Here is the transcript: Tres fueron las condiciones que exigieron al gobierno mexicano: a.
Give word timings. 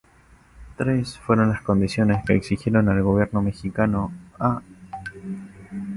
Tres 0.77 1.19
fueron 1.19 1.49
las 1.49 1.61
condiciones 1.61 2.25
que 2.25 2.33
exigieron 2.33 2.89
al 2.89 3.03
gobierno 3.03 3.39
mexicano: 3.43 4.11
a. 4.39 4.63